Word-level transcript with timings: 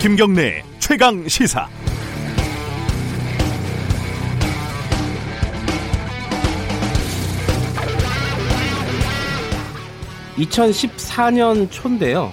김경래 0.00 0.62
최강 0.78 1.28
시사. 1.28 1.68
(2014년) 10.38 11.70
초인데요 11.70 12.32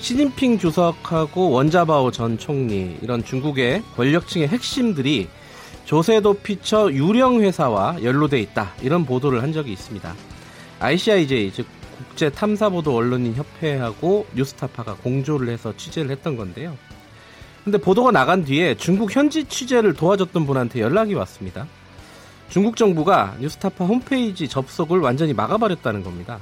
시진핑 0.00 0.58
주석하고 0.58 1.48
원자바오 1.48 2.10
전 2.10 2.36
총리 2.36 2.98
이런 3.00 3.24
중국의 3.24 3.82
권력층의 3.96 4.48
핵심들이 4.48 5.30
조세도 5.86 6.34
피처 6.34 6.92
유령 6.92 7.40
회사와 7.40 8.02
연루돼 8.02 8.38
있다 8.40 8.74
이런 8.82 9.06
보도를 9.06 9.42
한 9.42 9.54
적이 9.54 9.72
있습니다. 9.72 10.14
ICIJ 10.80 11.52
즉 11.54 11.66
국제 11.96 12.28
탐사보도 12.28 12.94
언론인 12.94 13.34
협회하고 13.34 14.26
뉴스타파가 14.34 14.96
공조를 14.96 15.48
해서 15.48 15.74
취재를 15.74 16.10
했던 16.10 16.36
건데요. 16.36 16.76
근데 17.68 17.76
보도가 17.76 18.12
나간 18.12 18.46
뒤에 18.46 18.76
중국 18.76 19.14
현지 19.14 19.44
취재를 19.44 19.92
도와줬던 19.92 20.46
분한테 20.46 20.80
연락이 20.80 21.12
왔습니다. 21.12 21.66
중국 22.48 22.76
정부가 22.76 23.36
뉴스타파 23.40 23.84
홈페이지 23.84 24.48
접속을 24.48 25.00
완전히 25.00 25.34
막아버렸다는 25.34 26.02
겁니다. 26.02 26.38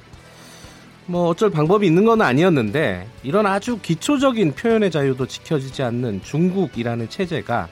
뭐 1.06 1.26
어쩔 1.26 1.50
방법이 1.50 1.84
있는 1.84 2.04
건 2.04 2.22
아니었는데 2.22 3.08
이런 3.24 3.44
아주 3.44 3.80
기초적인 3.82 4.54
표현의 4.54 4.92
자유도 4.92 5.26
지켜지지 5.26 5.82
않는 5.82 6.22
중국이라는 6.22 7.08
체제가 7.08 7.66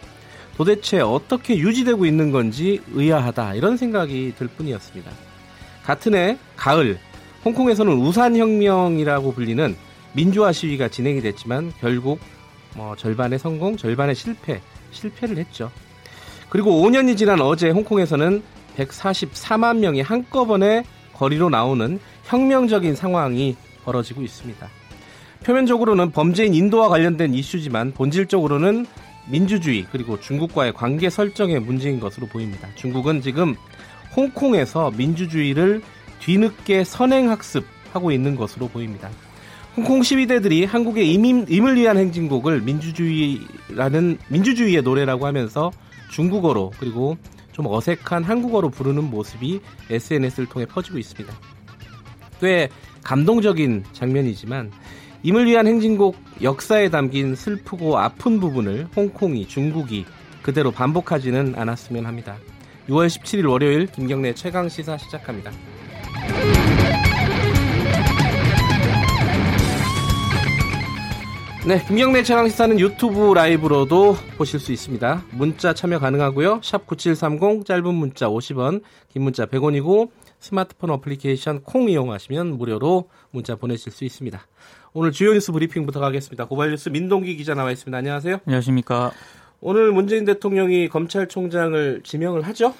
도대체 0.56 0.98
어떻게 0.98 1.56
유지되고 1.56 2.06
있는 2.06 2.32
건지 2.32 2.80
의아하다 2.92 3.54
이런 3.54 3.76
생각이 3.76 4.34
들 4.36 4.48
뿐이었습니다. 4.48 5.12
같은 5.84 6.16
해 6.16 6.38
가을 6.56 6.98
홍콩에서는 7.44 7.92
우산혁명이라고 7.92 9.32
불리는 9.32 9.76
민주화 10.12 10.50
시위가 10.50 10.88
진행이 10.88 11.20
됐지만 11.20 11.72
결국 11.80 12.18
뭐 12.74 12.96
절반의 12.96 13.38
성공, 13.38 13.76
절반의 13.76 14.14
실패, 14.14 14.60
실패를 14.90 15.38
했죠. 15.38 15.70
그리고 16.48 16.70
5년이 16.82 17.16
지난 17.16 17.40
어제 17.40 17.70
홍콩에서는 17.70 18.42
144만 18.76 19.78
명이 19.78 20.00
한꺼번에 20.02 20.84
거리로 21.14 21.48
나오는 21.48 21.98
혁명적인 22.24 22.96
상황이 22.96 23.56
벌어지고 23.84 24.22
있습니다. 24.22 24.68
표면적으로는 25.44 26.10
범죄인 26.10 26.54
인도와 26.54 26.88
관련된 26.88 27.34
이슈지만 27.34 27.92
본질적으로는 27.92 28.86
민주주의 29.28 29.86
그리고 29.90 30.18
중국과의 30.18 30.72
관계 30.72 31.10
설정의 31.10 31.60
문제인 31.60 32.00
것으로 32.00 32.26
보입니다. 32.26 32.68
중국은 32.76 33.20
지금 33.20 33.54
홍콩에서 34.16 34.90
민주주의를 34.92 35.82
뒤늦게 36.20 36.84
선행학습하고 36.84 38.10
있는 38.10 38.36
것으로 38.36 38.68
보입니다. 38.68 39.10
홍콩 39.76 40.04
시위대들이 40.04 40.66
한국의 40.66 41.12
이민, 41.12 41.46
임을 41.48 41.76
위한 41.76 41.98
행진곡을 41.98 42.60
민주주의라는 42.60 44.18
민주주의의 44.28 44.82
노래라고 44.82 45.26
하면서 45.26 45.72
중국어로 46.10 46.72
그리고 46.78 47.16
좀 47.50 47.66
어색한 47.66 48.22
한국어로 48.22 48.70
부르는 48.70 49.10
모습이 49.10 49.60
SNS를 49.90 50.48
통해 50.48 50.64
퍼지고 50.66 50.98
있습니다. 50.98 51.32
꽤 52.40 52.68
감동적인 53.02 53.84
장면이지만 53.92 54.70
임을 55.24 55.46
위한 55.46 55.66
행진곡 55.66 56.16
역사에 56.42 56.90
담긴 56.90 57.34
슬프고 57.34 57.98
아픈 57.98 58.38
부분을 58.38 58.88
홍콩이 58.94 59.48
중국이 59.48 60.04
그대로 60.42 60.70
반복하지는 60.70 61.54
않았으면 61.56 62.06
합니다. 62.06 62.36
6월 62.88 63.06
17일 63.06 63.50
월요일 63.50 63.86
김경래 63.86 64.34
최강 64.34 64.68
시사 64.68 64.98
시작합니다. 64.98 65.50
네, 71.66 71.82
김경래 71.88 72.22
최강 72.22 72.46
시사는 72.46 72.78
유튜브 72.78 73.32
라이브로도 73.32 74.16
보실 74.36 74.60
수 74.60 74.70
있습니다. 74.70 75.24
문자 75.30 75.72
참여 75.72 75.98
가능하고요. 75.98 76.60
샵 76.62 76.86
9730 76.86 77.64
짧은 77.64 77.94
문자 77.94 78.28
50원, 78.28 78.82
긴 79.08 79.22
문자 79.22 79.46
100원이고 79.46 80.10
스마트폰 80.40 80.90
어플리케이션 80.90 81.62
콩 81.62 81.88
이용하시면 81.88 82.58
무료로 82.58 83.08
문자 83.30 83.56
보내실 83.56 83.92
수 83.92 84.04
있습니다. 84.04 84.46
오늘 84.92 85.10
주요 85.10 85.32
뉴스 85.32 85.52
브리핑부터 85.52 86.00
가겠습니다. 86.00 86.44
고발 86.44 86.68
뉴스 86.68 86.90
민동기 86.90 87.34
기자 87.36 87.54
나와 87.54 87.70
있습니다. 87.70 87.96
안녕하세요. 87.96 88.40
안녕하십니까. 88.44 89.12
오늘 89.62 89.90
문재인 89.90 90.26
대통령이 90.26 90.90
검찰총장을 90.90 92.02
지명을 92.04 92.42
하죠? 92.42 92.74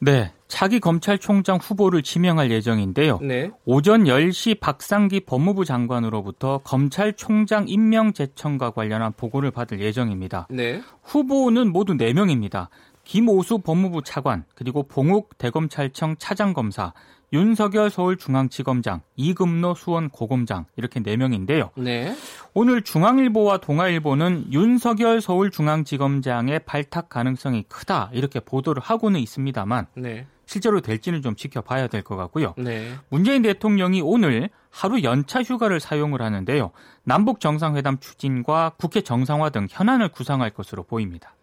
네. 0.00 0.32
차기 0.48 0.80
검찰총장 0.80 1.58
후보를 1.58 2.02
지명할 2.02 2.50
예정인데요. 2.50 3.20
네. 3.22 3.50
오전 3.64 4.04
10시 4.04 4.58
박상기 4.58 5.20
법무부 5.20 5.64
장관으로부터 5.64 6.58
검찰총장 6.64 7.66
임명 7.68 8.12
제청과 8.12 8.70
관련한 8.70 9.12
보고를 9.16 9.52
받을 9.52 9.80
예정입니다. 9.80 10.48
네. 10.50 10.82
후보는 11.04 11.70
모두 11.70 11.94
4명입니다. 11.94 12.68
김오수 13.10 13.58
법무부 13.58 14.02
차관, 14.04 14.44
그리고 14.54 14.84
봉욱 14.84 15.36
대검찰청 15.36 16.14
차장검사, 16.16 16.92
윤석열 17.32 17.90
서울중앙지검장, 17.90 19.00
이금노 19.16 19.74
수원 19.74 20.10
고검장 20.10 20.66
이렇게 20.76 21.00
4명인데요. 21.00 21.70
네. 21.74 22.14
오늘 22.54 22.82
중앙일보와 22.82 23.56
동아일보는 23.58 24.52
윤석열 24.52 25.20
서울중앙지검장의 25.20 26.60
발탁 26.66 27.08
가능성이 27.08 27.64
크다 27.68 28.10
이렇게 28.12 28.38
보도를 28.38 28.80
하고는 28.80 29.18
있습니다만 29.18 29.88
네. 29.96 30.28
실제로 30.46 30.80
될지는 30.80 31.20
좀 31.20 31.34
지켜봐야 31.34 31.88
될 31.88 32.04
것 32.04 32.14
같고요. 32.14 32.54
네. 32.58 32.92
문재인 33.08 33.42
대통령이 33.42 34.02
오늘 34.02 34.50
하루 34.70 35.02
연차 35.02 35.42
휴가를 35.42 35.80
사용을 35.80 36.22
하는데요. 36.22 36.70
남북 37.02 37.40
정상회담 37.40 37.98
추진과 37.98 38.74
국회 38.78 39.00
정상화 39.00 39.50
등 39.50 39.66
현안을 39.68 40.10
구상할 40.10 40.50
것으로 40.50 40.84
보입니다. 40.84 41.34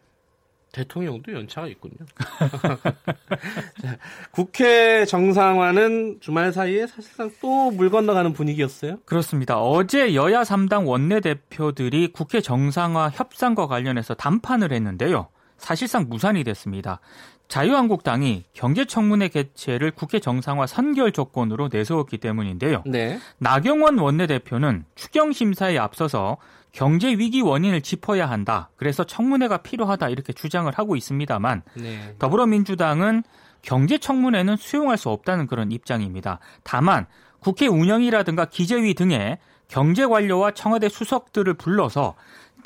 대통령도 0.71 1.31
연차가 1.33 1.67
있군요. 1.67 1.95
자, 3.81 3.97
국회 4.31 5.05
정상화는 5.05 6.17
주말 6.19 6.51
사이에 6.53 6.87
사실상 6.87 7.31
또 7.41 7.57
물 7.71 7.89
건너가는 7.89 8.33
분위기였어요? 8.33 8.97
그렇습니다. 9.05 9.59
어제 9.61 10.15
여야 10.15 10.43
3당 10.43 10.87
원내대표들이 10.87 12.11
국회 12.13 12.41
정상화 12.41 13.09
협상과 13.13 13.67
관련해서 13.67 14.13
담판을 14.13 14.71
했는데요. 14.71 15.27
사실상 15.57 16.05
무산이 16.07 16.43
됐습니다. 16.43 16.99
자유한국당이 17.47 18.45
경제청문회 18.53 19.29
개최를 19.29 19.91
국회 19.91 20.19
정상화 20.19 20.67
선결 20.67 21.11
조건으로 21.11 21.69
내세웠기 21.71 22.17
때문인데요. 22.17 22.83
네. 22.85 23.19
나경원 23.37 23.99
원내대표는 23.99 24.85
추경 24.95 25.31
심사에 25.31 25.77
앞서서 25.77 26.37
경제 26.73 27.09
위기 27.09 27.41
원인을 27.41 27.81
짚어야 27.81 28.29
한다. 28.29 28.69
그래서 28.75 29.03
청문회가 29.03 29.57
필요하다 29.57 30.09
이렇게 30.09 30.33
주장을 30.33 30.71
하고 30.75 30.95
있습니다만 30.95 31.63
네. 31.75 32.15
더불어민주당은 32.19 33.23
경제 33.61 33.97
청문회는 33.97 34.57
수용할 34.57 34.97
수 34.97 35.09
없다는 35.09 35.47
그런 35.47 35.71
입장입니다. 35.71 36.39
다만 36.63 37.07
국회 37.39 37.67
운영이라든가 37.67 38.45
기재위 38.45 38.93
등의 38.93 39.39
경제 39.67 40.05
관료와 40.05 40.51
청와대 40.51 40.87
수석들을 40.89 41.53
불러서 41.55 42.15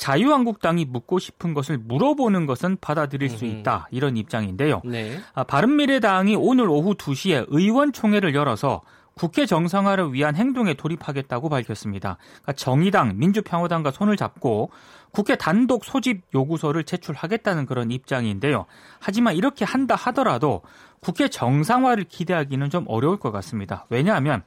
자유한국당이 0.02 0.86
묻고 0.86 1.20
싶은 1.20 1.54
것을 1.54 1.78
물어보는 1.78 2.48
것은 2.48 2.78
받아들일 2.82 3.30
수 3.30 3.46
있다 3.46 3.88
이런 3.92 4.18
입장인데요. 4.18 4.82
네. 4.84 5.20
아, 5.36 5.44
바른미래당이 5.44 6.36
오늘 6.38 6.68
오후 6.70 6.96
2시에 6.96 7.46
의원총회를 7.50 8.34
열어서 8.34 8.82
국회 9.14 9.46
정상화를 9.46 10.14
위한 10.14 10.36
행동에 10.36 10.74
돌입하겠다고 10.74 11.50
밝혔습니다. 11.50 12.18
그러니까 12.30 12.54
정의당, 12.54 13.20
민주평화당과 13.20 13.92
손을 13.92 14.18
잡고 14.18 14.72
국회 15.12 15.36
단독 15.36 15.86
소집 15.86 16.24
요구서를 16.34 16.84
제출하겠다는 16.84 17.68
그런 17.68 17.92
입장인데요. 17.92 18.66
하지만 19.00 19.36
이렇게 19.36 19.66
한다 19.66 19.94
하더라도 19.94 20.64
국회 21.00 21.28
정상화를 21.28 22.06
기대하기는 22.06 22.72
좀 22.72 22.86
어려울 22.88 23.20
것 23.20 23.32
같습니다. 23.32 23.86
왜냐하면 23.92 24.42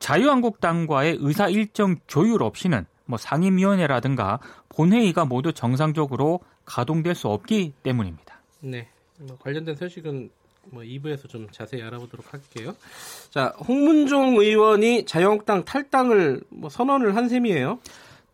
자유한국당과의 0.00 1.18
의사 1.20 1.48
일정 1.48 1.98
조율 2.08 2.42
없이는 2.42 2.84
뭐 3.08 3.18
상임위원회라든가 3.18 4.38
본회의가 4.68 5.24
모두 5.24 5.52
정상적으로 5.52 6.40
가동될 6.66 7.14
수 7.14 7.28
없기 7.28 7.72
때문입니다. 7.82 8.40
네. 8.60 8.86
뭐 9.18 9.36
관련된 9.38 9.74
소식은 9.76 10.30
뭐 10.70 10.82
2부에서 10.82 11.26
좀 11.28 11.48
자세히 11.50 11.82
알아보도록 11.82 12.32
할게요. 12.32 12.74
자, 13.30 13.54
홍문종 13.66 14.36
의원이 14.36 15.06
자유한국당 15.06 15.64
탈당을 15.64 16.42
뭐 16.50 16.68
선언을 16.68 17.16
한 17.16 17.30
셈이에요. 17.30 17.78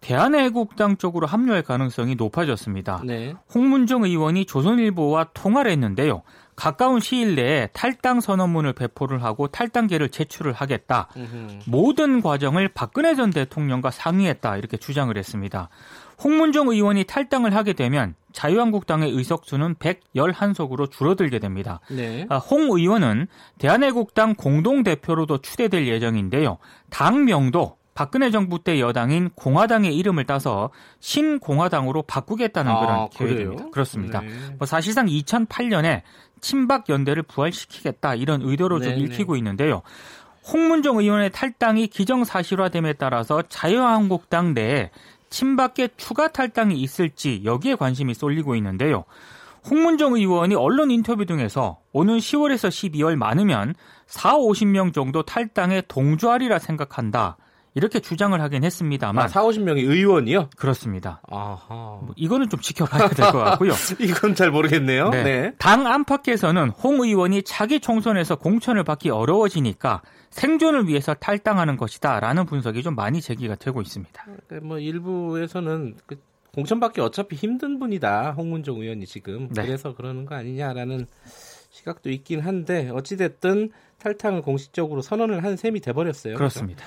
대한애국당 0.01 0.97
쪽으로 0.97 1.29
합류할 1.29 1.63
가능성이 1.63 2.17
높아졌습니다. 2.17 3.03
네. 3.05 3.35
홍문종 3.55 4.05
의원이 4.05 4.45
조선일보와 4.45 5.31
통화를 5.33 5.71
했는데요. 5.71 6.23
가까운 6.57 7.01
시일 7.01 7.35
내에 7.35 7.69
탈당 7.73 8.21
선언문을 8.21 8.73
배포를 8.73 9.23
하고 9.23 9.49
탈당계를 9.49 10.09
제출을 10.09 10.53
하겠다. 10.53 11.09
으흠. 11.17 11.61
모든 11.67 12.23
과정을 12.23 12.69
박근혜 12.69 13.15
전 13.15 13.31
대통령과 13.31 13.91
상의했다. 13.91 14.57
이렇게 14.57 14.77
주장을 14.77 15.17
했습니다. 15.17 15.69
홍문종 16.23 16.69
의원이 16.69 17.05
탈당을 17.05 17.55
하게 17.55 17.73
되면 17.73 18.15
자유한국당의 18.33 19.11
의석수는 19.11 19.77
111석으로 19.77 20.91
줄어들게 20.91 21.39
됩니다. 21.39 21.81
네. 21.91 22.27
아, 22.29 22.39
홍 22.39 22.71
의원은 22.71 23.27
대한애국당 23.59 24.35
공동대표로도 24.35 25.39
추대될 25.39 25.87
예정인데요. 25.87 26.59
당명도 26.91 27.77
박근혜 27.95 28.31
정부 28.31 28.63
때 28.63 28.81
여당인 28.81 29.31
공화당의 29.35 29.97
이름을 29.97 30.25
따서 30.25 30.71
신공화당으로 31.01 32.03
바꾸겠다는 32.03 32.73
아, 32.73 32.81
그런 32.81 33.09
그래요? 33.11 33.35
계획입니다. 33.35 33.71
그렇습니다. 33.71 34.21
네. 34.21 34.29
뭐 34.59 34.67
사실상 34.67 35.07
2008년에 35.07 36.03
친박 36.41 36.89
연대를 36.89 37.23
부활시키겠다 37.23 38.17
이런 38.17 38.43
의도로 38.43 38.81
좀 38.81 38.93
네네. 38.95 39.05
읽히고 39.05 39.37
있는데요. 39.37 39.83
홍문종 40.53 40.99
의원의 40.99 41.31
탈당이 41.31 41.87
기정사실화됨에 41.87 42.95
따라서 42.95 43.43
자유한국당 43.49 44.53
내에 44.53 44.91
친박계 45.31 45.91
추가 45.97 46.29
탈당이 46.29 46.79
있을지 46.81 47.43
여기에 47.45 47.77
관심이 47.77 48.13
쏠리고 48.13 48.55
있는데요. 48.57 49.05
홍문종 49.71 50.17
의원이 50.17 50.55
언론 50.55 50.91
인터뷰 50.91 51.25
등에서 51.25 51.79
오는 51.93 52.19
10월에서 52.19 52.69
12월 52.69 53.17
많으면 53.17 53.75
4, 54.07 54.35
50명 54.37 54.93
정도 54.93 55.23
탈당에 55.23 55.83
동조하리라 55.89 56.59
생각한다. 56.59 57.39
이렇게 57.75 57.99
주장을 57.99 58.41
하긴 58.41 58.63
했습니다만 58.65 59.25
아, 59.25 59.29
4, 59.29 59.43
50명의 59.43 59.79
의원이요? 59.89 60.51
그렇습니다. 60.57 61.21
아하. 61.29 61.99
뭐 62.03 62.09
이거는 62.17 62.49
좀 62.49 62.61
지켜봐야 62.61 63.09
될 63.09 63.27
것 63.33 63.39
같고요. 63.39 63.73
이건 64.01 64.35
잘 64.37 64.51
모르겠네요. 64.53 65.11
네. 65.11 65.23
네. 65.25 65.53
당 65.59 65.87
안팎에서는 65.87 66.71
홍 66.71 67.01
의원이 67.03 67.43
차기 67.43 67.81
총선에서 67.81 68.37
공천을 68.37 68.85
받기 68.85 69.11
어려워지니까 69.11 70.03
생존을 70.31 70.87
위해서 70.87 71.15
탈당하는 71.15 71.77
것이다라는 71.77 72.47
분석이 72.47 72.83
좀 72.85 72.95
많이 72.95 73.21
제기가 73.21 73.57
되고 73.57 73.81
있습니다. 73.81 74.25
그뭐 74.49 74.79
일부에서는 74.79 75.97
그 76.07 76.21
공천받기 76.55 77.01
어차피 77.01 77.35
힘든 77.35 77.81
분이다. 77.81 78.33
홍문종 78.37 78.81
의원이 78.83 79.07
지금. 79.07 79.49
네. 79.53 79.65
그래서 79.67 79.95
그러는 79.97 80.25
거 80.27 80.37
아니냐라는 80.37 81.07
시각도 81.71 82.11
있긴 82.11 82.39
한데 82.39 82.89
어찌 82.93 83.17
됐든 83.17 83.71
탈당을 83.99 84.43
공식적으로 84.43 85.03
선언을 85.03 85.43
한 85.43 85.57
셈이 85.57 85.81
돼 85.81 85.93
버렸어요. 85.93 86.37
그렇습니다. 86.37 86.85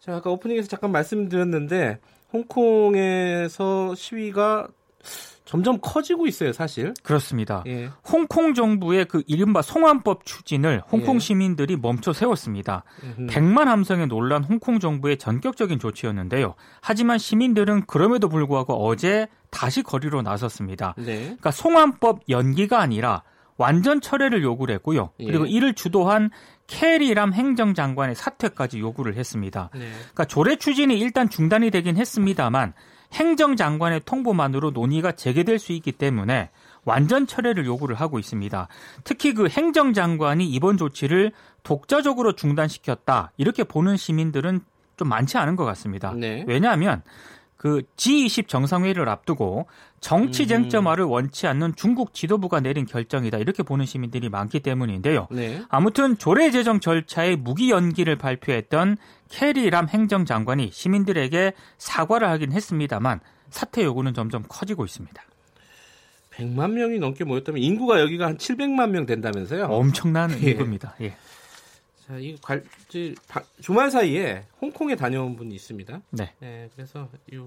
자, 0.00 0.16
아까 0.16 0.30
오프닝에서 0.30 0.68
잠깐 0.68 0.92
말씀드렸는데 0.92 1.98
홍콩에서 2.32 3.94
시위가 3.94 4.68
점점 5.44 5.78
커지고 5.80 6.26
있어요, 6.26 6.52
사실. 6.52 6.92
그렇습니다. 7.02 7.64
예. 7.66 7.88
홍콩 8.06 8.52
정부의 8.52 9.06
그 9.06 9.22
이른바 9.26 9.62
송환법 9.62 10.26
추진을 10.26 10.82
홍콩 10.92 11.14
예. 11.14 11.18
시민들이 11.20 11.78
멈춰 11.78 12.12
세웠습니다. 12.12 12.84
음흠. 13.02 13.26
100만 13.28 13.64
함성에 13.64 14.04
놀란 14.04 14.44
홍콩 14.44 14.78
정부의 14.78 15.16
전격적인 15.16 15.78
조치였는데요. 15.78 16.54
하지만 16.82 17.16
시민들은 17.16 17.86
그럼에도 17.86 18.28
불구하고 18.28 18.74
어제 18.86 19.26
다시 19.48 19.82
거리로 19.82 20.20
나섰습니다. 20.20 20.94
네. 20.98 21.20
그러니까 21.20 21.50
송환법 21.50 22.24
연기가 22.28 22.80
아니라 22.80 23.22
완전 23.58 24.00
철회를 24.00 24.42
요구를 24.42 24.74
했고요. 24.76 25.10
예. 25.20 25.26
그리고 25.26 25.44
이를 25.44 25.74
주도한 25.74 26.30
캐리람 26.68 27.34
행정장관의 27.34 28.14
사퇴까지 28.14 28.78
요구를 28.78 29.16
했습니다. 29.16 29.70
네. 29.74 29.90
그러니까 29.90 30.24
조례 30.24 30.56
추진이 30.56 30.98
일단 30.98 31.28
중단이 31.28 31.70
되긴 31.70 31.96
했습니다만 31.96 32.72
행정장관의 33.12 34.02
통보만으로 34.04 34.70
논의가 34.70 35.12
재개될 35.12 35.58
수 35.58 35.72
있기 35.72 35.92
때문에 35.92 36.50
완전 36.84 37.26
철회를 37.26 37.66
요구를 37.66 37.96
하고 37.96 38.18
있습니다. 38.18 38.68
특히 39.04 39.34
그 39.34 39.48
행정장관이 39.48 40.46
이번 40.48 40.76
조치를 40.76 41.32
독자적으로 41.62 42.34
중단시켰다 42.34 43.32
이렇게 43.36 43.64
보는 43.64 43.96
시민들은 43.96 44.60
좀 44.96 45.08
많지 45.08 45.38
않은 45.38 45.56
것 45.56 45.64
같습니다. 45.64 46.12
네. 46.12 46.44
왜냐하면 46.46 47.02
그 47.58 47.82
G20 47.96 48.46
정상회의를 48.46 49.08
앞두고 49.08 49.66
정치 50.00 50.46
쟁점화를 50.46 51.04
원치 51.04 51.48
않는 51.48 51.74
중국 51.74 52.14
지도부가 52.14 52.60
내린 52.60 52.86
결정이다 52.86 53.38
이렇게 53.38 53.64
보는 53.64 53.84
시민들이 53.84 54.28
많기 54.28 54.60
때문인데요. 54.60 55.26
네. 55.32 55.60
아무튼 55.68 56.16
조례 56.16 56.52
제정 56.52 56.78
절차의 56.78 57.36
무기 57.36 57.70
연기를 57.70 58.16
발표했던 58.16 58.96
캐리람 59.28 59.88
행정장관이 59.88 60.70
시민들에게 60.72 61.52
사과를 61.78 62.28
하긴 62.30 62.52
했습니다만 62.52 63.20
사퇴 63.50 63.82
요구는 63.82 64.14
점점 64.14 64.44
커지고 64.48 64.84
있습니다. 64.84 65.20
100만 66.30 66.70
명이 66.70 67.00
넘게 67.00 67.24
모였다면 67.24 67.60
인구가 67.60 68.00
여기가 68.00 68.26
한 68.26 68.36
700만 68.36 68.90
명 68.90 69.04
된다면서요? 69.04 69.64
엄청난 69.64 70.30
예. 70.44 70.50
인구입니다. 70.50 70.94
예. 71.00 71.16
자, 72.08 72.16
이 72.18 72.36
관, 72.40 72.64
주말 73.60 73.90
사이에 73.90 74.44
홍콩에 74.62 74.96
다녀온 74.96 75.36
분이 75.36 75.54
있습니다. 75.54 76.00
네. 76.12 76.32
네, 76.40 76.70
그래서 76.74 77.06
이 77.30 77.38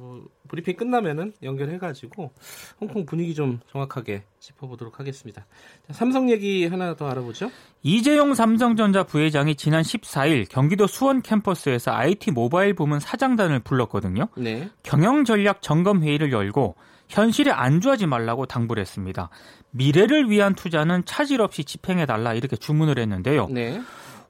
브리핑 0.47 0.75
끝나면은 0.75 1.33
연결해가지고 1.41 2.31
홍콩 2.79 3.07
분위기 3.07 3.33
좀 3.33 3.59
정확하게 3.71 4.21
짚어보도록 4.39 4.99
하겠습니다. 4.99 5.47
자, 5.87 5.93
삼성 5.93 6.29
얘기 6.29 6.67
하나 6.67 6.93
더 6.93 7.09
알아보죠. 7.09 7.49
이재용 7.81 8.35
삼성전자 8.35 9.01
부회장이 9.01 9.55
지난 9.55 9.81
14일 9.81 10.47
경기도 10.47 10.85
수원 10.85 11.23
캠퍼스에서 11.23 11.93
IT 11.93 12.29
모바일 12.29 12.75
부문 12.75 12.99
사장단을 12.99 13.61
불렀거든요. 13.61 14.27
네, 14.37 14.69
경영 14.83 15.25
전략 15.25 15.63
점검 15.63 16.03
회의를 16.03 16.31
열고 16.31 16.75
현실에 17.09 17.49
안주하지 17.49 18.05
말라고 18.05 18.45
당부를 18.45 18.79
했습니다. 18.81 19.29
미래를 19.71 20.29
위한 20.29 20.53
투자는 20.53 21.03
차질 21.05 21.41
없이 21.41 21.63
집행해 21.63 22.05
달라 22.05 22.35
이렇게 22.35 22.55
주문을 22.55 22.99
했는데요. 22.99 23.47
네, 23.47 23.81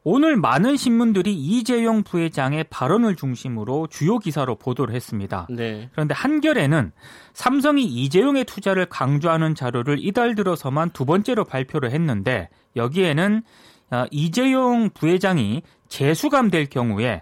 오늘 0.04 0.36
많은 0.36 0.78
신문들이 0.78 1.34
이재용 1.34 2.02
부회장의 2.04 2.66
발언을 2.66 3.16
중심으로 3.16 3.88
주요 3.88 4.18
기사로 4.18 4.56
보도를 4.56 4.96
했습니다. 4.96 5.48
네, 5.50 5.90
그런데 5.92 6.16
한겨레는 6.16 6.92
삼성이 7.34 7.86
이재용의 7.86 8.46
투자를 8.46 8.88
강조하는 8.88 9.54
자료를 9.54 9.98
이달 10.00 10.34
들어서만 10.34 10.90
두 10.90 11.06
번째로 11.06 11.44
발표를 11.44 11.92
했는데 11.92 12.50
여기에는 12.76 13.44
어, 13.92 14.06
이재용 14.10 14.90
부회장이 14.90 15.62
재수감될 15.88 16.70
경우에 16.70 17.06
에, 17.08 17.22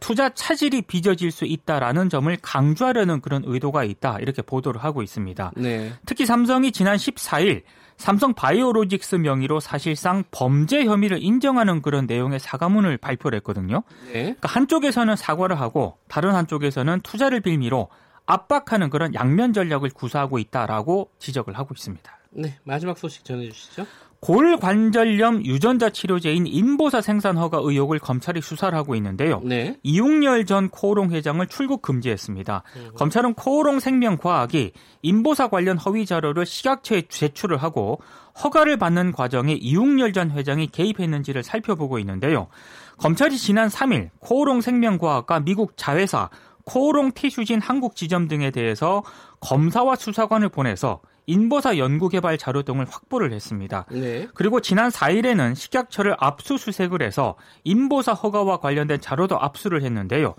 투자 0.00 0.30
차질이 0.30 0.82
빚어질 0.82 1.30
수 1.30 1.44
있다라는 1.44 2.08
점을 2.08 2.34
강조하려는 2.40 3.20
그런 3.20 3.42
의도가 3.44 3.84
있다 3.84 4.18
이렇게 4.20 4.42
보도를 4.42 4.82
하고 4.82 5.02
있습니다. 5.02 5.52
네, 5.56 5.92
특히 6.06 6.26
삼성이 6.26 6.72
지난 6.72 6.96
14일 6.96 7.62
삼성 7.96 8.34
바이오로직스 8.34 9.16
명의로 9.16 9.60
사실상 9.60 10.24
범죄 10.30 10.84
혐의를 10.84 11.22
인정하는 11.22 11.80
그런 11.80 12.06
내용의 12.06 12.40
사과문을 12.40 12.98
발표를 12.98 13.36
했거든요. 13.36 13.82
네. 14.06 14.22
그러니까 14.22 14.48
한쪽에서는 14.48 15.16
사과를 15.16 15.60
하고 15.60 15.98
다른 16.08 16.34
한쪽에서는 16.34 17.00
투자를 17.02 17.40
빌미로 17.40 17.88
압박하는 18.26 18.90
그런 18.90 19.14
양면 19.14 19.52
전략을 19.52 19.90
구사하고 19.90 20.38
있다라고 20.38 21.10
지적을 21.18 21.56
하고 21.58 21.74
있습니다. 21.74 22.18
네, 22.34 22.58
마지막 22.64 22.98
소식 22.98 23.24
전해주시죠. 23.24 23.86
골관절염 24.20 25.44
유전자 25.44 25.90
치료제인 25.90 26.46
인보사 26.46 27.02
생산 27.02 27.36
허가 27.36 27.58
의혹을 27.60 27.98
검찰이 27.98 28.40
수사를 28.40 28.76
하고 28.76 28.94
있는데요. 28.94 29.42
네, 29.44 29.76
이웅열 29.82 30.46
전 30.46 30.70
코오롱 30.70 31.10
회장을 31.10 31.46
출국 31.48 31.82
금지했습니다. 31.82 32.62
검찰은 32.96 33.34
코오롱 33.34 33.80
생명과학이 33.80 34.72
인보사 35.02 35.48
관련 35.48 35.76
허위 35.76 36.06
자료를 36.06 36.46
식약처에 36.46 37.02
제출을 37.10 37.58
하고 37.58 38.00
허가를 38.42 38.78
받는 38.78 39.12
과정에 39.12 39.52
이웅열 39.52 40.14
전 40.14 40.30
회장이 40.30 40.68
개입했는지를 40.68 41.42
살펴보고 41.42 41.98
있는데요. 41.98 42.48
검찰이 42.96 43.36
지난 43.36 43.68
3일 43.68 44.08
코오롱 44.20 44.62
생명과학과 44.62 45.40
미국 45.40 45.76
자회사 45.76 46.30
코오롱 46.64 47.12
티슈진 47.12 47.60
한국 47.60 47.96
지점 47.96 48.28
등에 48.28 48.50
대해서 48.50 49.02
검사와 49.40 49.96
수사관을 49.96 50.48
보내서 50.48 51.00
인보사 51.26 51.78
연구개발 51.78 52.36
자료 52.38 52.62
등을 52.62 52.86
확보를 52.88 53.32
했습니다. 53.32 53.86
네, 53.90 54.28
그리고 54.34 54.60
지난 54.60 54.90
4일에는 54.90 55.54
식약처를 55.54 56.16
압수수색을 56.18 57.02
해서 57.02 57.36
인보사 57.64 58.12
허가와 58.12 58.58
관련된 58.58 59.00
자료도 59.00 59.38
압수를 59.38 59.82
했는데요. 59.82 60.34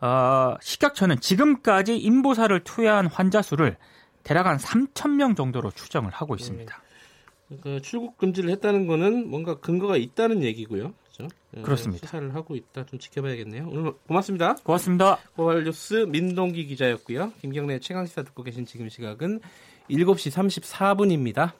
어, 0.00 0.54
식약처는 0.60 1.20
지금까지 1.20 1.96
인보사를 1.96 2.58
투여한 2.62 3.06
환자 3.06 3.42
수를 3.42 3.76
대략 4.22 4.46
한 4.46 4.58
3천 4.58 5.10
명 5.10 5.34
정도로 5.34 5.70
추정을 5.70 6.10
하고 6.10 6.34
있습니다. 6.34 6.82
그 7.62 7.80
출국 7.80 8.18
금지를 8.18 8.50
했다는 8.50 8.86
거는 8.86 9.28
뭔가 9.28 9.58
근거가 9.58 9.96
있다는 9.96 10.42
얘기고요. 10.42 10.92
네, 11.50 11.62
그렇습니다. 11.62 12.06
수사를 12.06 12.34
하고 12.34 12.56
있다. 12.56 12.84
좀 12.86 12.98
지켜봐야겠네요. 12.98 13.68
오늘 13.68 13.92
고맙습니다. 14.06 14.54
고맙습니다. 14.62 15.18
고발뉴스 15.34 16.06
민동기 16.08 16.66
기자였고요. 16.66 17.32
김경래 17.40 17.78
최강 17.78 18.06
시사 18.06 18.22
듣고 18.22 18.42
계신 18.42 18.66
지금 18.66 18.88
시각은 18.88 19.40
7시 19.90 20.30
34분입니다. 20.60 21.52